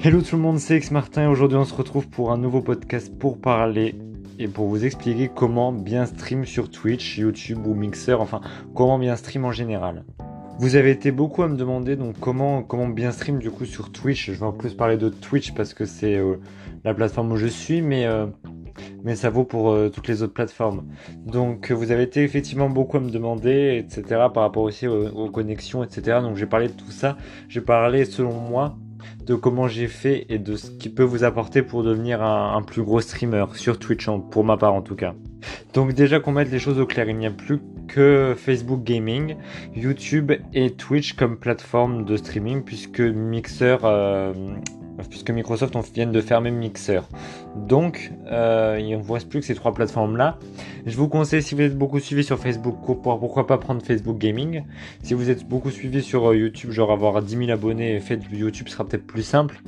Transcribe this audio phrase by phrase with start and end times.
[0.00, 3.12] Hello tout le monde, c'est X Martin aujourd'hui on se retrouve pour un nouveau podcast
[3.18, 3.96] pour parler
[4.38, 8.40] et pour vous expliquer comment bien stream sur Twitch, YouTube ou Mixer, enfin
[8.76, 10.04] comment bien stream en général.
[10.60, 13.90] Vous avez été beaucoup à me demander donc comment comment bien stream du coup sur
[13.90, 14.30] Twitch.
[14.30, 16.36] Je vais en plus parler de Twitch parce que c'est euh,
[16.84, 18.26] la plateforme où je suis, mais euh,
[19.02, 20.84] mais ça vaut pour euh, toutes les autres plateformes.
[21.26, 24.04] Donc vous avez été effectivement beaucoup à me demander, etc.
[24.32, 26.18] par rapport aussi aux, connexions, etc.
[26.22, 27.16] Donc j'ai parlé de tout ça.
[27.48, 28.76] J'ai parlé selon moi
[29.26, 32.82] de comment j'ai fait et de ce qui peut vous apporter pour devenir un, plus
[32.82, 35.14] gros streamer sur Twitch, pour ma part en tout cas.
[35.74, 39.36] Donc déjà qu'on mette les choses au clair, il n'y a plus que Facebook Gaming,
[39.74, 44.32] YouTube et Twitch comme plateforme de streaming puisque Mixer euh,
[45.10, 47.00] puisque Microsoft vient de fermer Mixer.
[47.56, 50.38] Donc, euh, il ne vous reste plus que ces trois plateformes-là.
[50.86, 54.64] Je vous conseille, si vous êtes beaucoup suivi sur Facebook, pourquoi pas prendre Facebook Gaming.
[55.02, 58.68] Si vous êtes beaucoup suivi sur euh, YouTube, genre avoir 10 000 abonnés, faites YouTube
[58.68, 59.60] sera peut-être plus simple.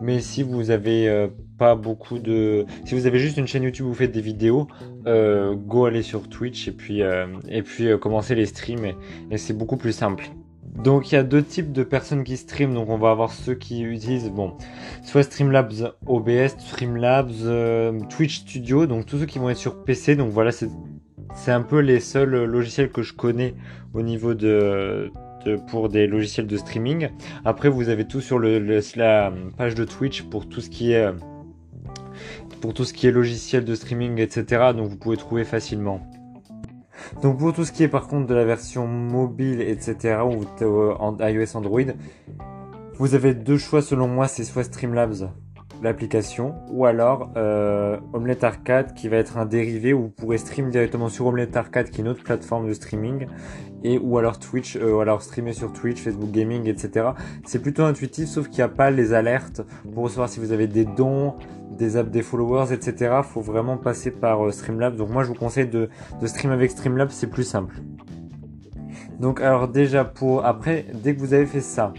[0.00, 1.28] Mais si vous avez euh,
[1.58, 2.66] pas beaucoup de...
[2.84, 4.68] Si vous avez juste une chaîne YouTube où vous faites des vidéos,
[5.04, 8.92] go aller sur Twitch et puis, et puis commencer les streams
[9.30, 10.30] et c'est beaucoup plus simple.
[10.74, 12.74] Donc il y a deux types de personnes qui stream.
[12.74, 14.56] Donc on va avoir ceux qui utilisent bon,
[15.02, 18.86] soit Streamlabs OBS, Streamlabs, euh, Twitch Studio.
[18.86, 20.16] Donc tous ceux qui vont être sur PC.
[20.16, 23.54] Donc voilà, c'est un peu les seuls logiciels que je connais
[23.94, 25.10] au niveau de,
[25.68, 27.08] pour des logiciels de streaming.
[27.44, 31.08] Après vous avez tout sur la page de Twitch pour tout ce qui est
[32.60, 34.72] pour tout ce qui est logiciel de streaming, etc.
[34.74, 36.00] Donc vous pouvez trouver facilement.
[37.22, 40.94] Donc pour tout ce qui est par contre de la version mobile, etc., ou euh,
[41.20, 41.80] iOS Android,
[42.98, 45.30] vous avez deux choix selon moi, c'est soit Streamlabs,
[45.86, 50.70] l'application, ou alors euh, Omelette Arcade qui va être un dérivé où vous pourrez stream
[50.70, 53.26] directement sur Omelette Arcade qui est une autre plateforme de streaming,
[53.82, 57.10] et ou alors Twitch, euh, ou alors streamer sur Twitch, Facebook Gaming, etc.
[57.44, 59.62] C'est plutôt intuitif, sauf qu'il n'y a pas les alertes
[59.94, 61.34] pour recevoir si vous avez des dons,
[61.70, 63.20] des apps, des followers, etc.
[63.22, 64.96] Faut vraiment passer par euh, Streamlabs.
[64.96, 65.88] Donc moi je vous conseille de,
[66.24, 67.76] stream avec Streamlabs, c'est plus simple.
[69.20, 71.92] Donc alors déjà pour après, dès que vous avez fait ça,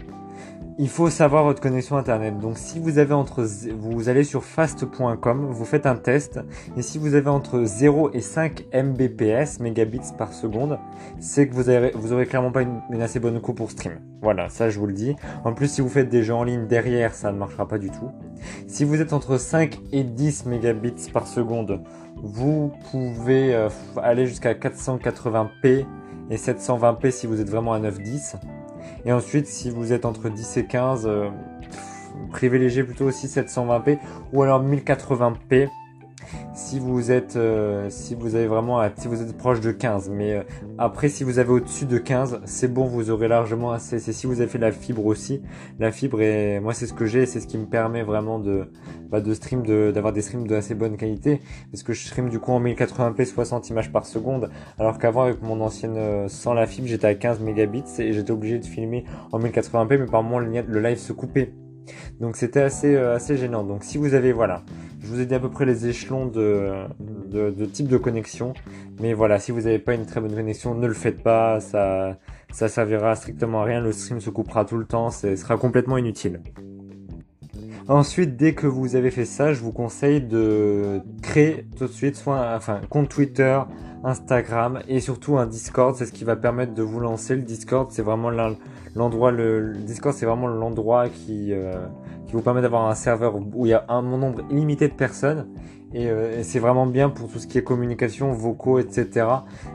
[0.78, 2.38] il faut savoir votre connexion internet.
[2.38, 3.44] Donc si vous avez entre
[3.76, 6.38] vous allez sur fast.com, vous faites un test
[6.76, 10.78] et si vous avez entre 0 et 5 Mbps, mégabits par seconde,
[11.18, 14.00] c'est que vous avez vous aurez clairement pas une, une, assez bonne coupe pour stream.
[14.22, 15.16] Voilà, ça je vous le dis.
[15.44, 17.90] En plus si vous faites des jeux en ligne derrière, ça ne marchera pas du
[17.90, 18.10] tout.
[18.68, 21.82] Si vous êtes entre 5 et 10 mégabits par seconde,
[22.22, 23.68] vous pouvez euh,
[24.00, 25.84] aller jusqu'à 480p
[26.30, 28.36] et 720p si vous êtes vraiment à 9-10.
[29.04, 31.28] Et ensuite, si vous êtes entre 10 et 15, euh,
[32.30, 33.98] privilégiez plutôt aussi 720p
[34.32, 35.68] ou alors 1080p
[36.58, 40.34] si vous êtes euh, si vous avez vraiment si vous êtes proche de 15 mais
[40.34, 40.42] euh,
[40.76, 44.00] après si vous avez au-dessus de 15 c'est bon vous aurez largement assez.
[44.00, 45.40] C'est si vous avez fait la fibre aussi.
[45.78, 48.72] La fibre et moi c'est ce que j'ai c'est ce qui me permet vraiment de
[49.08, 51.40] bah, de stream d'avoir des streams de assez bonne qualité.
[51.70, 54.50] Parce que je stream du coup en 1080p 60 images par seconde.
[54.78, 58.32] Alors qu'avant avec mon ancienne euh, sans la fibre j'étais à 15 mégabits et j'étais
[58.32, 61.54] obligé de filmer en 1080p mais par moment le live se coupait.
[62.20, 63.64] Donc c'était assez, euh, assez gênant.
[63.64, 64.62] Donc si vous avez, voilà,
[65.08, 66.84] je vous ai dit à peu près les échelons de,
[67.30, 68.52] de, type de connexion.
[69.00, 71.60] Mais voilà, si vous n'avez pas une très bonne connexion, ne le faites pas.
[71.60, 72.18] Ça,
[72.52, 73.80] ça servira strictement à rien.
[73.80, 75.08] Le stream se coupera tout le temps.
[75.08, 76.42] Ce sera complètement inutile.
[77.88, 82.16] Ensuite, dès que vous avez fait ça, je vous conseille de créer tout de suite
[82.16, 83.58] soit enfin compte Twitter,
[84.04, 85.96] Instagram et surtout un Discord.
[85.96, 87.34] C'est ce qui va permettre de vous lancer.
[87.34, 88.30] Le Discord, c'est vraiment
[88.94, 89.30] l'endroit.
[89.30, 91.86] Le, Discord, c'est vraiment l'endroit qui euh,
[92.26, 95.48] qui vous permet d'avoir un serveur où il y a un nombre illimité de personnes
[95.94, 99.26] euh, et, c'est vraiment bien pour tout ce qui est communication, vocaux, etc.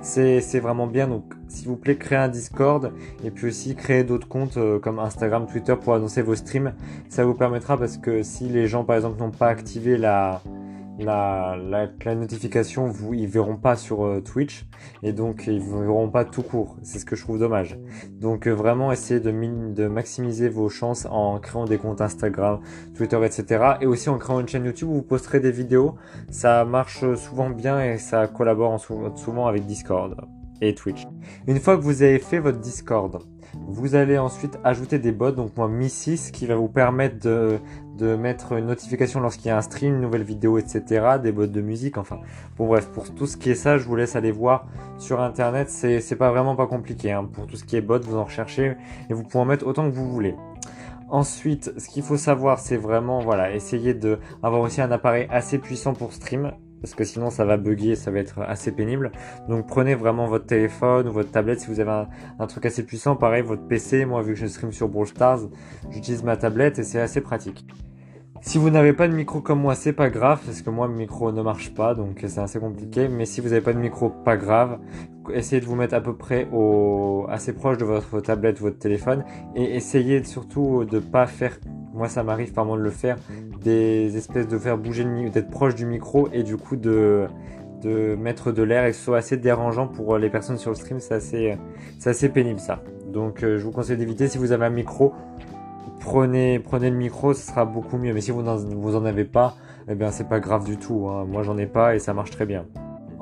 [0.01, 1.07] C'est vraiment bien.
[1.07, 2.91] Donc, s'il vous plaît, créez un Discord
[3.23, 6.73] et puis aussi créez d'autres comptes euh, comme Instagram, Twitter pour annoncer vos streams.
[7.09, 10.41] Ça vous permettra parce que si les gens, par exemple, n'ont pas activé la,
[10.99, 14.65] la, la, notification, vous, ils verront pas sur euh, Twitch
[15.01, 16.77] et donc ils verront pas tout court.
[16.83, 17.77] C'est ce que je trouve dommage.
[18.11, 22.59] Donc euh, vraiment essayez de, de maximiser vos chances en créant des comptes Instagram,
[22.95, 23.75] Twitter, etc.
[23.81, 25.95] Et aussi en créant une chaîne YouTube où vous posterez des vidéos.
[26.29, 30.15] Ça marche souvent bien et ça collabore souvent avec Discord
[30.61, 31.07] et Twitch.
[31.47, 33.19] Une fois que vous avez fait votre Discord,
[33.67, 37.59] vous allez ensuite ajouter des bots, donc moi Mi6 qui va vous permettre de,
[37.97, 41.17] de mettre une notification lorsqu'il y a un stream, une nouvelle vidéo, etc.
[41.21, 42.19] Des bots de musique, enfin.
[42.57, 44.65] Bon bref, pour tout ce qui est ça, je vous laisse aller voir
[44.97, 47.11] sur internet, c'est pas vraiment pas compliqué.
[47.11, 47.25] Hein.
[47.25, 48.75] Pour tout ce qui est bot, vous en recherchez
[49.09, 50.35] et vous pouvez en mettre autant que vous voulez.
[51.09, 55.59] Ensuite, ce qu'il faut savoir, c'est vraiment, voilà, essayer de avoir aussi un appareil assez
[55.59, 59.13] puissant pour stream parce que sinon ça va bugger, ça va être assez pénible.
[59.47, 62.05] Donc prenez vraiment votre téléphone ou votre tablette si vous avez
[62.39, 63.15] un, truc assez puissant.
[63.15, 65.39] Pareil, votre PC, moi vu que je stream sur Brawl Stars,
[65.91, 67.65] j'utilise ma tablette et c'est assez pratique.
[68.45, 70.95] Si vous n'avez pas de micro comme moi, c'est pas grave, parce que moi, mon
[70.95, 73.07] micro ne marche pas, donc c'est assez compliqué.
[73.07, 74.79] Mais si vous n'avez pas de micro, pas grave.
[75.33, 79.23] Essayez de vous mettre à peu près au, assez proche de votre tablette, votre téléphone,
[79.55, 81.57] et essayez surtout de pas faire,
[81.93, 83.17] moi ça m'arrive par moment de le faire,
[83.63, 87.27] des espèces de faire bouger le d'être proche du micro, et du coup de,
[87.81, 90.75] de mettre de l'air et que ce soit assez dérangeant pour les personnes sur le
[90.75, 91.57] stream, c'est assez,
[92.05, 92.83] assez pénible ça.
[93.07, 95.13] Donc euh, je vous conseille d'éviter si vous avez un micro,
[96.03, 98.13] prenez, prenez le micro, ce sera beaucoup mieux.
[98.13, 99.55] Mais si vous n'en, vous en avez pas,
[99.87, 101.07] eh bien c'est pas grave du tout.
[101.09, 101.25] Hein.
[101.25, 102.65] Moi j'en ai pas et ça marche très bien.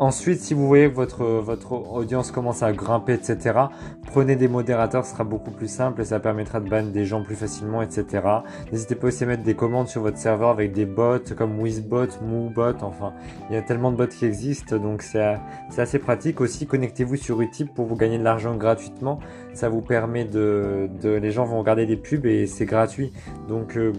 [0.01, 3.59] Ensuite, si vous voyez que votre, votre audience commence à grimper, etc.,
[4.07, 7.21] prenez des modérateurs, ce sera beaucoup plus simple et ça permettra de ban des gens
[7.21, 8.23] plus facilement, etc.
[8.71, 12.07] N'hésitez pas aussi à mettre des commandes sur votre serveur avec des bots comme Wizbot,
[12.23, 13.13] MooBot, enfin,
[13.51, 15.37] il y a tellement de bots qui existent, donc c'est
[15.77, 16.41] assez pratique.
[16.41, 19.19] Aussi, connectez-vous sur Utip pour vous gagner de l'argent gratuitement.
[19.53, 23.13] Ça vous permet de, de, les gens vont regarder des pubs et c'est gratuit.
[23.47, 23.93] Donc, euh,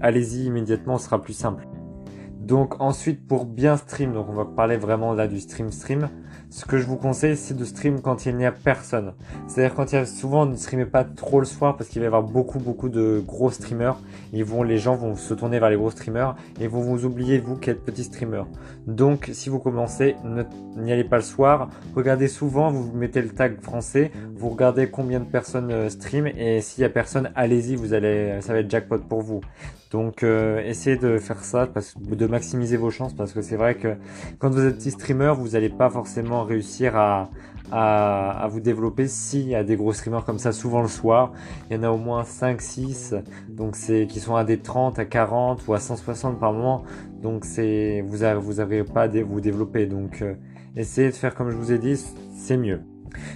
[0.00, 1.66] allez-y immédiatement, ce sera plus simple.
[2.40, 6.08] Donc ensuite pour bien stream, donc on va parler vraiment là du stream stream.
[6.48, 9.12] Ce que je vous conseille c'est de stream quand il n'y a personne.
[9.46, 12.04] C'est-à-dire quand il y a souvent ne streamez pas trop le soir parce qu'il va
[12.04, 13.98] y avoir beaucoup beaucoup de gros streamers.
[14.32, 17.38] Ils vont, les gens vont se tourner vers les gros streamers et vont vous oublier
[17.38, 18.44] vous qui êtes petit streamer.
[18.86, 20.16] Donc si vous commencez,
[20.76, 21.68] n'y allez pas le soir.
[21.94, 26.62] Regardez souvent, vous mettez le tag français, vous regardez combien de personnes euh, stream et
[26.62, 29.42] s'il y a personne, allez-y, vous allez, ça va être jackpot pour vous.
[29.90, 33.74] Donc euh, essayez de faire ça, parce, de maximiser vos chances, parce que c'est vrai
[33.74, 33.96] que
[34.38, 37.28] quand vous êtes petit streamer, vous n'allez pas forcément réussir à,
[37.72, 41.32] à, vous développer s'il y a des gros streamers comme ça souvent le soir.
[41.68, 43.14] Il y en a au moins 5, 6,
[43.48, 46.84] donc c'est qui sont à des 30, à 40 ou à 160 par moment.
[47.20, 49.86] Donc c'est vous n'arrivez vous pas à vous développer.
[49.86, 50.34] Donc euh,
[50.76, 51.96] essayez de faire comme je vous ai dit,
[52.36, 52.80] c'est mieux.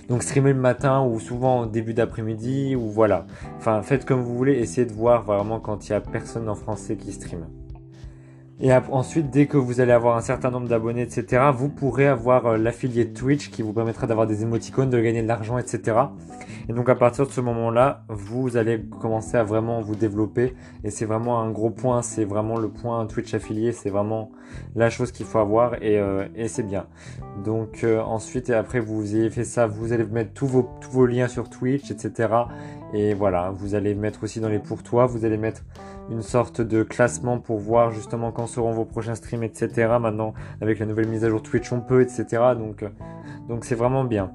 [0.09, 3.27] Donc streamer le matin ou souvent au début d'après-midi ou voilà.
[3.59, 6.55] Enfin faites comme vous voulez, essayez de voir vraiment quand il y a personne en
[6.55, 7.47] français qui stream.
[8.61, 12.47] Et ensuite, dès que vous allez avoir un certain nombre d'abonnés, etc., vous pourrez avoir
[12.47, 15.97] euh, l'affilié Twitch qui vous permettra d'avoir des émoticônes, de gagner de l'argent, etc.
[16.69, 20.55] Et donc à partir de ce moment-là, vous allez commencer à vraiment vous développer.
[20.85, 24.31] Et c'est vraiment un gros point, c'est vraiment le point Twitch affilié, c'est vraiment
[24.77, 26.87] la chose qu'il faut avoir et, euh, et c'est bien.
[27.45, 30.91] Donc euh, ensuite et après vous ayez fait ça, vous allez mettre tous vos, tous
[30.91, 32.29] vos liens sur Twitch, etc.
[32.95, 35.63] Et voilà, vous allez mettre aussi dans les pour toi, vous allez mettre
[36.11, 39.97] une sorte de classement pour voir justement quand seront vos prochains streams, etc.
[40.01, 42.25] Maintenant, avec la nouvelle mise à jour Twitch, on peut, etc.
[42.57, 42.89] Donc, euh,
[43.49, 44.31] donc c'est vraiment bien.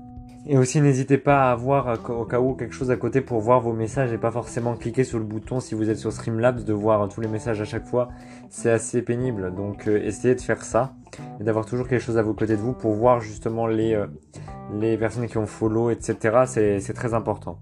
[0.45, 3.39] Et aussi, n'hésitez pas à avoir euh, au cas où quelque chose à côté pour
[3.39, 6.63] voir vos messages et pas forcément cliquer sur le bouton si vous êtes sur Streamlabs
[6.63, 8.09] de voir tous les messages à chaque fois.
[8.49, 9.53] C'est assez pénible.
[9.53, 10.93] Donc, euh, essayez de faire ça
[11.39, 14.01] et d'avoir toujours quelque chose à vos côtés de vous pour voir justement les,
[14.73, 16.45] les personnes qui ont follow, etc.
[16.79, 17.59] C'est très important.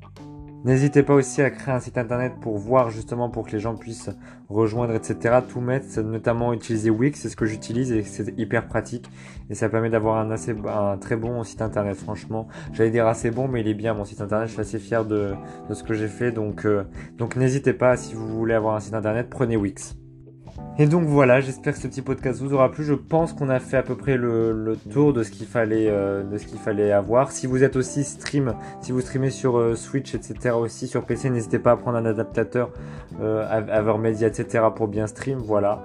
[0.65, 3.75] N'hésitez pas aussi à créer un site internet pour voir justement pour que les gens
[3.75, 4.09] puissent
[4.50, 5.39] rejoindre, etc.
[5.48, 9.09] Tout mettre, notamment utiliser Wix, c'est ce que j'utilise et c'est hyper pratique
[9.50, 11.95] et ça permet d'avoir un assez, un très bon site internet.
[11.95, 14.48] Franchement, j'allais dire assez bon, mais il est bien mon site internet.
[14.48, 15.36] Je suis assez fier de,
[15.71, 16.83] ce que j'ai fait, donc euh,
[17.18, 19.95] donc n'hésitez pas si vous voulez avoir un site internet, prenez Wix.
[20.79, 22.83] Et donc voilà, j'espère que ce petit podcast vous aura plu.
[22.83, 26.21] Je pense qu'on a fait à peu près le, tour de ce qu'il fallait, euh,
[26.21, 27.31] de ce qu'il fallait avoir.
[27.31, 30.53] Si vous êtes aussi stream, si vous streamez sur euh, Switch, etc.
[30.56, 32.69] aussi sur PC, n'hésitez pas à prendre un adaptateur
[33.19, 34.65] euh, Media, etc.
[34.75, 35.39] pour bien stream.
[35.39, 35.81] Voilà.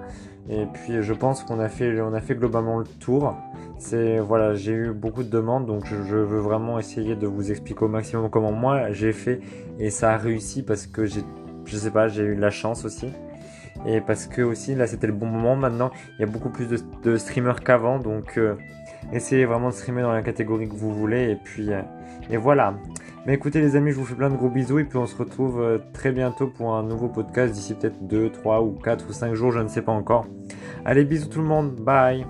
[0.47, 3.35] Et puis je pense qu'on a fait, on a fait globalement le tour.
[3.79, 7.49] C'est voilà, j'ai eu beaucoup de demandes, donc je, je, veux vraiment essayer de vous
[7.49, 9.39] expliquer au maximum comment moi j'ai fait
[9.79, 11.21] et ça a réussi parce que j'ai,
[11.65, 13.07] je sais pas, j'ai eu la chance aussi
[13.85, 15.55] et parce que aussi là c'était le bon moment.
[15.55, 17.99] Maintenant il y a beaucoup plus de, streamers qu'avant.
[17.99, 18.55] Donc euh,
[19.11, 21.31] essayez vraiment de streamer dans la catégorie que vous voulez.
[21.31, 21.81] Et puis euh,
[22.29, 22.75] et voilà.
[23.25, 24.79] Mais écoutez les amis je vous fais plein de gros bisous.
[24.79, 28.29] Et puis on se retrouve euh, très bientôt pour un nouveau podcast d'ici peut-être 2,
[28.29, 29.51] 3 ou 4 ou 5 jours.
[29.51, 30.27] Je ne sais pas encore.
[30.85, 31.75] Allez bisous tout le monde.
[31.75, 32.25] Bye